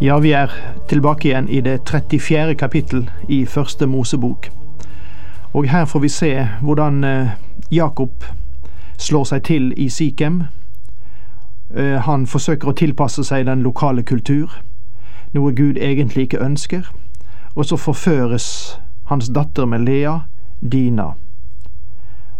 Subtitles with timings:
[0.00, 0.50] Ja, vi er
[0.88, 2.54] tilbake igjen i det 34.
[2.54, 4.50] kapittel i Første Mosebok.
[5.52, 7.28] Og her får vi se hvordan eh,
[7.70, 8.24] Jakob
[8.98, 10.42] slår seg til i Sikhem.
[11.76, 14.50] Eh, han forsøker å tilpasse seg den lokale kultur,
[15.32, 16.90] noe Gud egentlig ikke ønsker.
[17.54, 20.18] Og så forføres hans datter med Lea,
[20.60, 21.12] Dina.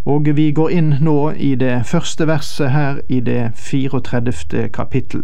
[0.05, 4.69] Og vi går inn nå i det første verset her i det 34.
[4.75, 5.23] kapittel.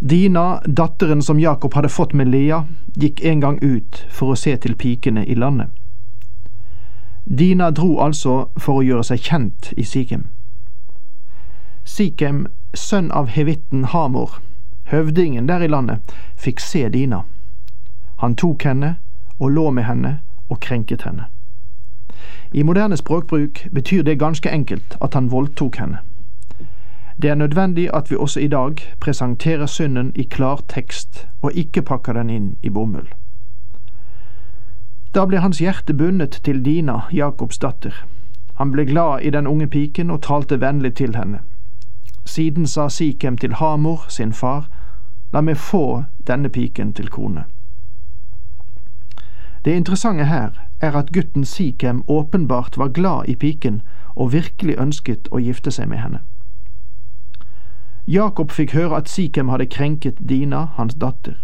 [0.00, 4.52] Dina, datteren som Jakob hadde fått med Lea, gikk en gang ut for å se
[4.60, 5.70] til pikene i landet.
[7.24, 10.28] Dina dro altså for å gjøre seg kjent i Sikhem.
[11.84, 14.36] Sikhem, sønn av hevitten Hamor,
[14.92, 17.24] høvdingen der i landet, fikk se Dina.
[18.22, 18.96] Han tok henne
[19.38, 21.26] og lå med henne og krenket henne.
[22.52, 26.04] I moderne språkbruk betyr det ganske enkelt at han voldtok henne.
[27.22, 31.82] Det er nødvendig at vi også i dag presenterer synden i klar tekst, og ikke
[31.82, 33.08] pakker den inn i bomull.
[35.14, 38.04] Da ble hans hjerte bundet til Dina, Jakobs datter.
[38.54, 41.38] Han ble glad i den unge piken og talte vennlig til henne.
[42.24, 44.68] Siden sa Sikhem til Hamor, sin far,
[45.32, 47.44] la meg få denne piken til kone.
[49.64, 50.50] Det interessante her
[50.80, 53.82] er at gutten Sikhem åpenbart var glad i piken
[54.16, 56.20] og virkelig ønsket å gifte seg med henne.
[58.08, 61.34] Jakob fikk høre at Sikhem hadde krenket Dina, hans datter.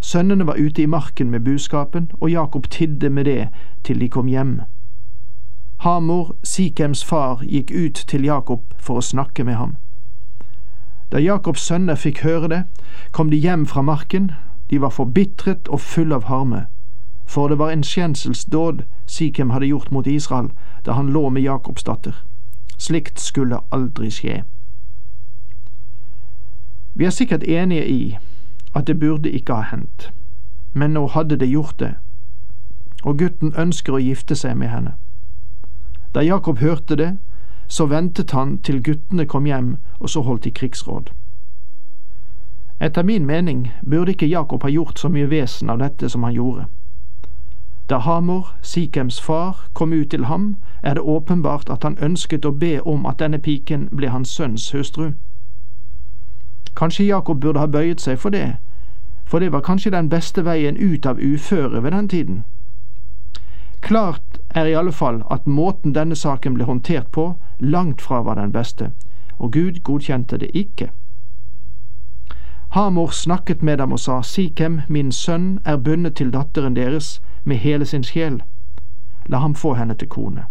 [0.00, 3.48] Sønnene var ute i marken med buskapen, og Jakob tidde med det
[3.84, 4.60] til de kom hjem.
[5.78, 9.76] Hamor, Sikhems far, gikk ut til Jakob for å snakke med ham.
[11.12, 12.62] Da Jakobs sønner fikk høre det,
[13.12, 14.30] kom de hjem fra marken,
[14.70, 16.66] de var forbitret og fulle av harme,
[17.24, 20.50] for det var en skjenselsdåd Sikhem hadde gjort mot Israel
[20.84, 22.20] da han lå med Jakobs datter.
[22.76, 24.42] Slikt skulle aldri skje.
[26.98, 28.16] Vi er sikkert enige i
[28.74, 30.12] at det burde ikke ha hendt,
[30.72, 31.94] men nå hadde det gjort det,
[33.04, 34.94] og gutten ønsker å gifte seg med henne.
[36.14, 37.18] Da Jakob hørte det,
[37.68, 41.12] så ventet han til guttene kom hjem, og så holdt de krigsråd.
[42.80, 46.32] Etter min mening burde ikke Jakob ha gjort så mye vesen av dette som han
[46.32, 46.64] gjorde.
[47.88, 52.56] Da Hamor, Sikhems far, kom ut til ham, er det åpenbart at han ønsket å
[52.56, 55.12] be om at denne piken ble hans sønns hustru.
[56.76, 58.56] Kanskje Jakob burde ha bøyet seg for det,
[59.24, 62.44] for det var kanskje den beste veien ut av uføre ved den tiden.
[63.80, 68.34] Klart er i alle fall at måten denne saken ble håndtert på, langt fra var
[68.34, 68.90] den beste,
[69.38, 70.90] og Gud godkjente det ikke.
[72.68, 77.56] Hamor snakket med dem og sa, Sikhem, min sønn, er bundet til datteren deres med
[77.56, 78.42] hele sin sjel.
[79.26, 80.44] La ham få henne til kone.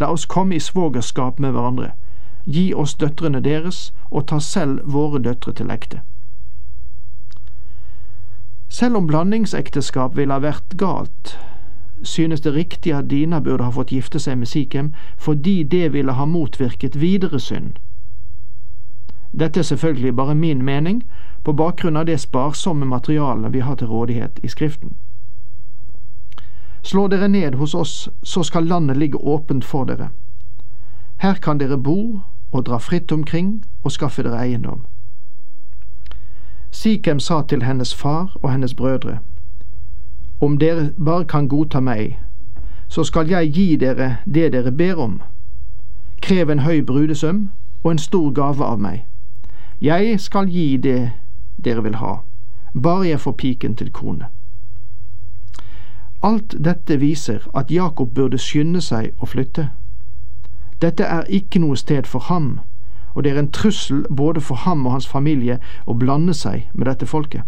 [0.00, 1.90] La oss komme i svogerskap med hverandre
[2.44, 6.00] Gi oss døtrene deres, og ta selv våre døtre til ekte.
[8.68, 11.38] Selv om blandingsekteskap ville ha vært galt,
[12.02, 16.12] synes det riktig at Dina burde ha fått gifte seg med Sikhem, fordi det ville
[16.12, 17.78] ha motvirket videre synd.
[19.32, 21.02] Dette er selvfølgelig bare min mening,
[21.44, 24.96] på bakgrunn av det sparsomme materialet vi har til rådighet i Skriften.
[26.82, 30.08] Slå dere ned hos oss, så skal landet ligge åpent for dere.
[31.16, 32.20] Her kan dere bo
[32.54, 34.84] og dra fritt omkring og skaffe dere eiendom.
[36.70, 39.18] Sikhem sa til hennes far og hennes brødre,
[40.40, 42.18] Om dere bare kan godta meg,
[42.88, 45.20] så skal jeg gi dere det dere ber om.
[46.22, 47.50] Krev en høy brudesøm
[47.82, 49.06] og en stor gave av meg.
[49.80, 51.10] Jeg skal gi det
[51.64, 52.14] dere vil ha,
[52.82, 54.26] bare jeg får piken til kone.
[56.22, 59.68] Alt dette viser at Jakob burde skynde seg å flytte.
[60.82, 62.60] Dette er ikke noe sted for ham,
[63.14, 66.86] og det er en trussel både for ham og hans familie å blande seg med
[66.86, 67.42] dette folket.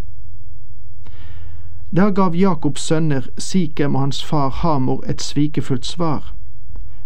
[1.96, 6.34] Da gav Jakobs sønner Sikhem og hans far Hamor et svikefullt svar,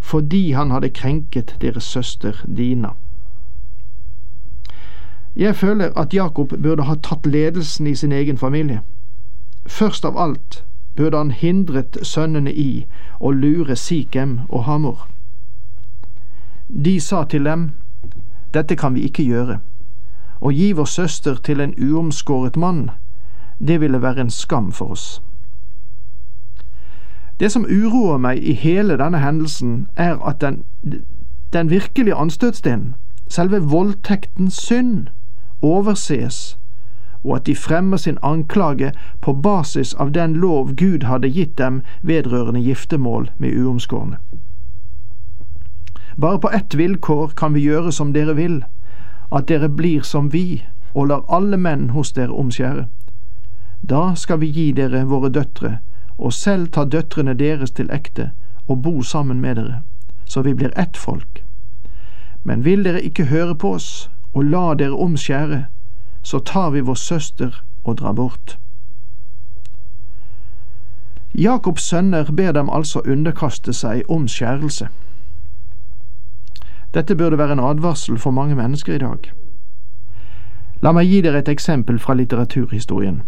[0.00, 2.88] fordi han hadde krenket deres søster Dina.
[5.36, 8.80] Jeg føler at Jakob burde ha tatt ledelsen i sin egen familie.
[9.66, 10.64] Først av alt
[10.96, 12.86] burde han hindret sønnene i
[13.20, 15.06] å lure Sikhem og Hamor.
[16.74, 17.70] De sa til dem,
[18.54, 19.58] Dette kan vi ikke gjøre,
[20.40, 22.90] å gi vår søster til en uomskåret mann,
[23.58, 25.22] det ville være en skam for oss.
[27.40, 30.62] Det som uroer meg i hele denne hendelsen, er at den,
[31.52, 32.94] den virkelige anstøtstenen,
[33.28, 35.08] selve voldtektens synd,
[35.62, 36.58] overses,
[37.24, 41.82] og at de fremmer sin anklage på basis av den lov Gud hadde gitt dem
[42.02, 44.16] vedrørende giftermål med uomskårne.
[46.16, 48.62] Bare på ett vilkår kan vi gjøre som dere vil,
[49.32, 50.62] at dere blir som vi
[50.94, 52.86] og lar alle menn hos dere omskjære.
[53.82, 55.78] Da skal vi gi dere våre døtre,
[56.18, 58.30] og selv ta døtrene deres til ekte
[58.68, 59.82] og bo sammen med dere,
[60.24, 61.44] så vi blir ett folk.
[62.44, 65.64] Men vil dere ikke høre på oss og la dere omskjære,
[66.22, 68.58] så tar vi vår søster og drar bort.
[71.34, 74.88] Jakobs sønner ber dem altså underkaste seg omskjærelse.
[76.94, 79.32] Dette burde være en advarsel for mange mennesker i dag.
[80.82, 83.22] La meg gi dere et eksempel fra litteraturhistorien.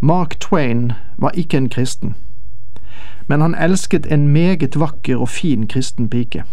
[0.00, 2.14] Mark Twain var ikke en kristen,
[3.26, 6.44] men han elsket en meget vakker og fin kristen pike.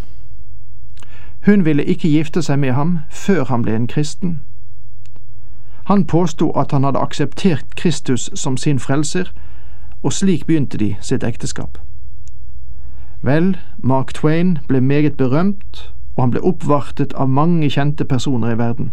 [1.46, 4.42] Hun ville ikke gifte seg med ham før han ble en kristen.
[5.86, 9.34] Han påsto at han hadde akseptert Kristus som sin frelser,
[10.04, 11.78] og slik begynte de sitt ekteskap.
[13.26, 18.58] Vel, Mark Twain ble meget berømt, og han ble oppvartet av mange kjente personer i
[18.58, 18.92] verden.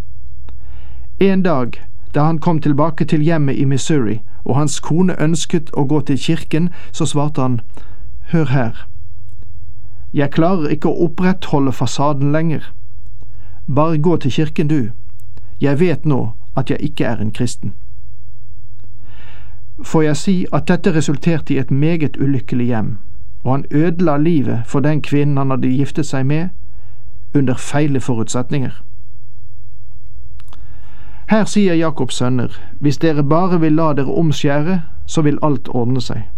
[1.20, 1.76] En dag
[2.14, 6.18] da han kom tilbake til hjemmet i Missouri, og hans kone ønsket å gå til
[6.18, 7.60] kirken, så svarte han,
[8.32, 8.86] Hør her,
[10.12, 12.66] jeg klarer ikke å opprettholde fasaden lenger.
[13.66, 14.90] Bare gå til kirken, du.
[15.60, 17.72] Jeg vet nå at jeg ikke er en kristen.
[19.82, 22.90] Får jeg si at dette resulterte i et meget ulykkelig hjem,
[23.42, 26.48] og han ødela livet for den kvinnen han hadde giftet seg med,
[27.34, 28.82] under feile forutsetninger.
[31.30, 36.00] Her sier Jakobs sønner, hvis dere bare vil la dere omskjære, så vil alt ordne
[36.00, 36.28] seg.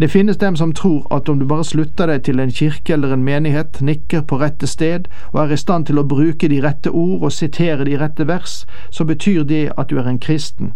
[0.00, 3.12] Det finnes dem som tror at om du bare slutter deg til en kirke eller
[3.12, 6.90] en menighet, nikker på rette sted og er i stand til å bruke de rette
[6.90, 10.72] ord og sitere de rette vers, så betyr det at du er en kristen.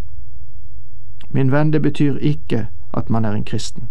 [1.29, 3.89] Min venn, det betyr ikke at man er en kristen.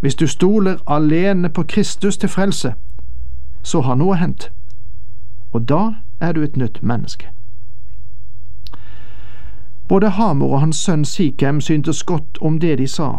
[0.00, 2.74] Hvis du stoler alene på Kristus til frelse,
[3.62, 4.52] så har noe hendt,
[5.52, 7.28] og da er du et nytt menneske.
[9.88, 13.10] Både Hamor og hans sønn Sikhem syntes godt om det de sa,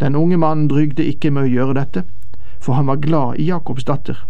[0.00, 2.04] den unge mannen drygde ikke med å gjøre dette,
[2.60, 4.26] for han var glad i Jakobs datter,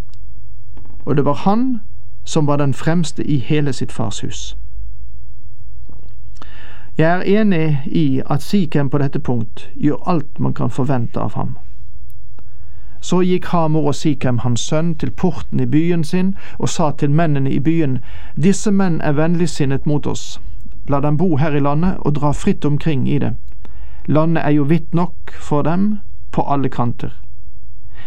[1.04, 1.80] og det var han
[2.24, 4.56] som var den fremste i hele sitt fars hus.
[7.00, 11.32] Jeg er enig i at Sikhem på dette punkt gjør alt man kan forvente av
[11.32, 11.54] ham.
[13.00, 17.14] Så gikk Hamor og Sikhem, hans sønn, til porten i byen sin og sa til
[17.16, 17.98] mennene i byen,
[18.36, 20.40] Disse menn er vennligsinnet mot oss,
[20.92, 23.32] la dem bo her i landet og dra fritt omkring i det.
[24.04, 26.02] Landet er jo vidt nok for dem
[26.36, 27.16] på alle kanter.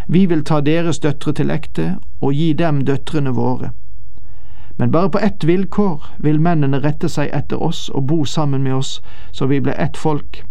[0.07, 3.73] Vi vil ta deres døtre til ekte og gi dem døtrene våre.
[4.77, 8.73] Men bare på ett vilkår vil mennene rette seg etter oss og bo sammen med
[8.73, 9.01] oss,
[9.31, 10.43] så vi blir ett folk.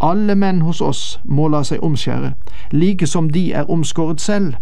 [0.00, 2.32] Alle menn hos oss må la seg omskjære,
[2.72, 4.54] like som de er omskåret selv.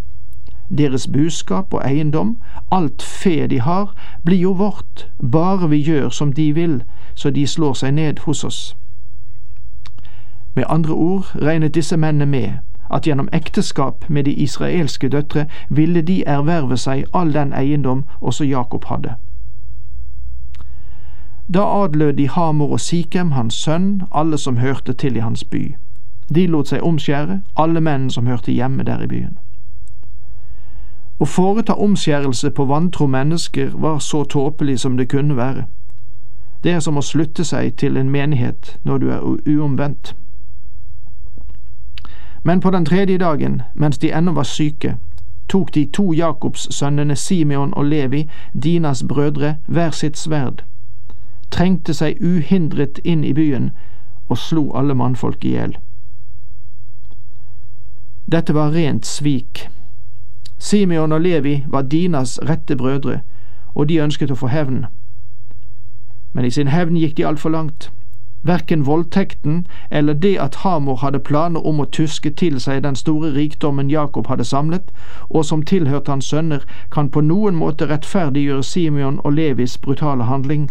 [0.78, 2.36] Deres buskap og eiendom,
[2.70, 3.92] alt fe de har,
[4.24, 6.82] blir jo vårt, bare vi gjør som de vil,
[7.14, 8.76] så de slår seg ned hos oss.
[10.54, 12.52] Med andre ord regnet disse mennene med
[12.92, 18.44] at gjennom ekteskap med de israelske døtre ville de erverve seg all den eiendom også
[18.44, 19.14] Jakob hadde.
[21.54, 25.76] Da adlød de Hamor og Sikhem, hans sønn, alle som hørte til i hans by.
[26.34, 29.38] De lot seg omskjære, alle menn som hørte hjemme der i byen.
[31.20, 35.66] Å foreta omskjærelse på vantro mennesker var så tåpelig som det kunne være.
[36.64, 39.22] Det er som å slutte seg til en menighet når du er
[39.56, 40.14] uomvendt.
[42.42, 44.96] Men på den tredje dagen, mens de ennå var syke,
[45.48, 48.28] tok de to Jakobs sønnene Simeon og Levi,
[48.62, 50.64] Dinas brødre, hver sitt sverd,
[51.50, 53.70] trengte seg uhindret inn i byen
[54.28, 55.76] og slo alle mannfolk i hjel.
[58.32, 59.68] Dette var rent svik.
[60.58, 63.20] Simeon og Levi var Dinas rette brødre,
[63.74, 64.86] og de ønsket å få hevn.
[66.32, 67.90] Men i sin hevn gikk de altfor langt.
[68.44, 73.30] Verken voldtekten eller det at Hamor hadde planer om å tuske til seg den store
[73.34, 74.90] rikdommen Jakob hadde samlet,
[75.30, 80.70] og som tilhørte hans sønner, kan på noen måte rettferdiggjøre Simeon og Levis brutale handling.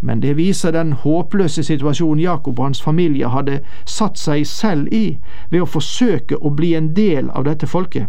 [0.00, 5.18] Men det viser den håpløse situasjonen Jakob og hans familie hadde satt seg selv i
[5.50, 8.06] ved å forsøke å bli en del av dette folket.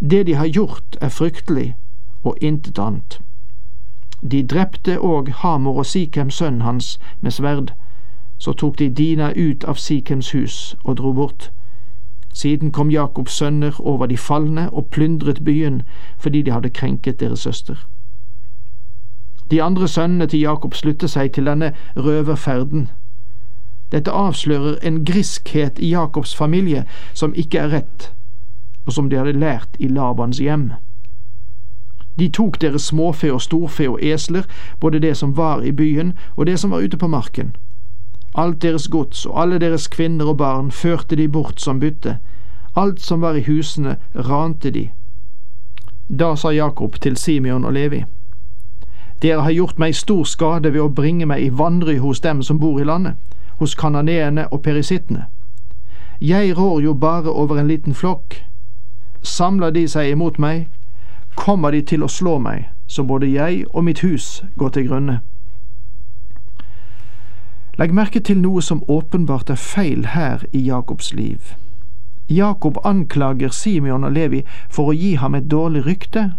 [0.00, 1.76] Det de har gjort, er fryktelig,
[2.24, 3.20] og intet annet.
[4.30, 7.72] De drepte òg Hamor og Sikhem sønnen hans med sverd.
[8.38, 11.50] Så tok de Dina ut av Sikhems hus og dro bort.
[12.32, 15.82] Siden kom Jakobs sønner over de falne og plyndret byen
[16.18, 17.86] fordi de hadde krenket deres søster.
[19.50, 22.88] De andre sønnene til Jakob slutter seg til denne røverferden.
[23.92, 28.12] Dette avslører en griskhet i Jakobs familie som ikke er rett,
[28.86, 30.72] og som de hadde lært i Labans hjem.
[32.18, 34.42] De tok deres småfe og storfe og esler,
[34.80, 37.56] både det som var i byen og det som var ute på marken.
[38.34, 42.18] Alt deres gods og alle deres kvinner og barn førte de bort som bytte.
[42.76, 44.90] Alt som var i husene, rante de.
[46.08, 48.04] Da sa Jakob til Simeon og Levi.
[49.22, 52.58] Dere har gjort meg stor skade ved å bringe meg i vanry hos dem som
[52.60, 53.16] bor i landet,
[53.58, 55.24] hos kananeene og perisittene.
[56.20, 58.42] Jeg rår jo bare over en liten flokk.
[59.22, 60.68] Samler de seg imot meg,
[61.36, 65.20] kommer de til å slå meg, så både jeg og mitt hus går til grunne.
[67.78, 71.52] Legg merke til noe som åpenbart er feil her i Jakobs liv.
[72.28, 76.30] Jakob anklager Simeon og Levi for å gi ham et dårlig rykte,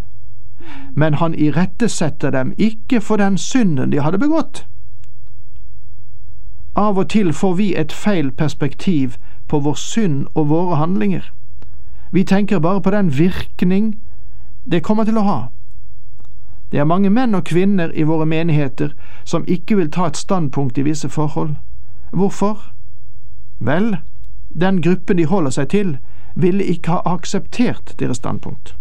[0.95, 4.65] men han irettesetter dem ikke for den synden de hadde begått.
[6.75, 9.15] Av og til får vi et feil perspektiv
[9.47, 11.31] på vår synd og våre handlinger.
[12.11, 13.95] Vi tenker bare på den virkning
[14.71, 15.39] det kommer til å ha.
[16.71, 18.91] Det er mange menn og kvinner i våre menigheter
[19.23, 21.55] som ikke vil ta et standpunkt i visse forhold.
[22.11, 22.73] Hvorfor?
[23.59, 23.97] Vel,
[24.49, 25.97] den gruppen de holder seg til,
[26.35, 28.75] ville ikke ha akseptert deres standpunkt.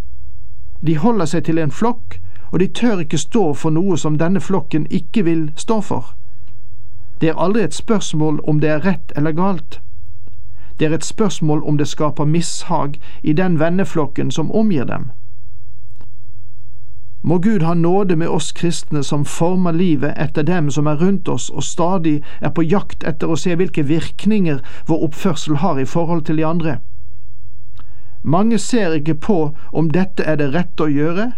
[0.86, 2.18] De holder seg til en flokk,
[2.50, 6.14] og de tør ikke stå for noe som denne flokken ikke vil stå for.
[7.20, 9.80] Det er aldri et spørsmål om det er rett eller galt.
[10.78, 15.10] Det er et spørsmål om det skaper mishag i den venneflokken som omgir dem.
[17.26, 21.28] Må Gud ha nåde med oss kristne som former livet etter dem som er rundt
[21.28, 25.88] oss og stadig er på jakt etter å se hvilke virkninger vår oppførsel har i
[25.90, 26.76] forhold til de andre.
[28.22, 29.38] Mange ser ikke på
[29.72, 31.32] om dette er det rette å gjøre,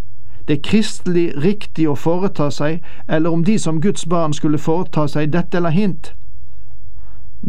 [0.49, 5.33] det kristelig riktig å foreta seg, eller om de som Guds barn skulle foreta seg
[5.33, 6.13] dette eller hint.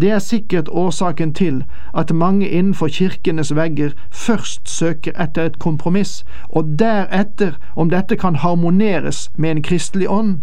[0.01, 1.63] Det er sikkert årsaken til
[1.97, 8.35] at mange innenfor kirkenes vegger først søker etter et kompromiss, og deretter om dette kan
[8.35, 10.41] harmoneres med en kristelig ånd.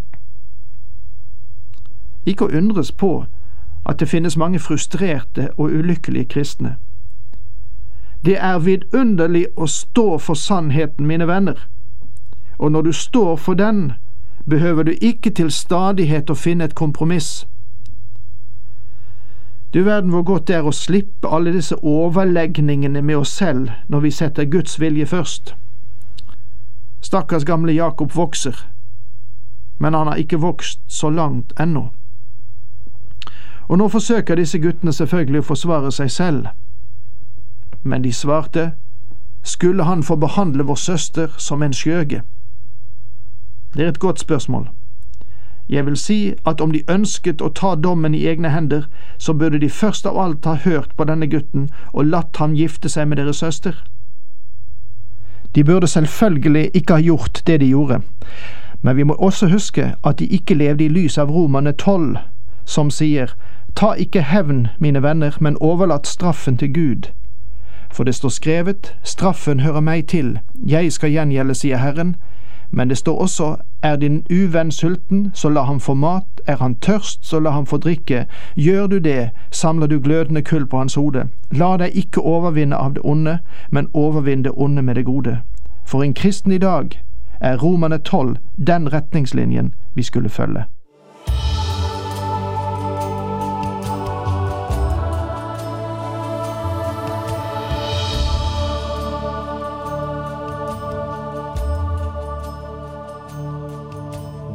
[2.26, 3.24] Ikke å undres på
[3.86, 6.76] at det finnes mange frustrerte og ulykkelige kristne.
[8.24, 11.68] Det er vidunderlig å stå for sannheten, mine venner,
[12.58, 13.92] og når du står for den,
[14.50, 17.46] behøver du ikke til stadighet å finne et kompromiss.
[19.74, 24.00] Du verden hvor godt det er å slippe alle disse overlegningene med oss selv når
[24.06, 25.54] vi setter Guds vilje først.
[27.00, 28.56] Stakkars gamle Jakob vokser,
[29.78, 31.90] men han har ikke vokst så langt ennå.
[33.68, 36.48] Og nå forsøker disse guttene selvfølgelig å forsvare seg selv,
[37.82, 38.70] men de svarte,
[39.42, 42.22] skulle han få behandle vår søster som en skjøge?
[43.74, 44.70] Det er et godt spørsmål.
[45.68, 48.86] Jeg vil si at om de ønsket å ta dommen i egne hender,
[49.18, 52.88] så burde de først av alt ha hørt på denne gutten og latt ham gifte
[52.88, 53.74] seg med deres søster.
[55.54, 58.00] De burde selvfølgelig ikke ha gjort det de gjorde,
[58.82, 62.16] men vi må også huske at de ikke levde i lys av Romane tolv,
[62.64, 63.34] som sier
[63.76, 67.10] Ta ikke hevn, mine venner, men overlat straffen til Gud.
[67.92, 72.16] For det står skrevet, straffen hører meg til, jeg skal gjengjelde, sier Herren,
[72.70, 76.74] men det står også er din uvenn sulten, så la ham få mat, er han
[76.74, 78.26] tørst, så la ham få drikke.
[78.56, 81.28] Gjør du det, samler du glødende kull på hans hode.
[81.50, 83.38] La deg ikke overvinne av det onde,
[83.70, 85.38] men overvinn det onde med det gode.
[85.86, 87.00] For en kristen i dag
[87.40, 90.64] er Romerne tolv den retningslinjen vi skulle følge.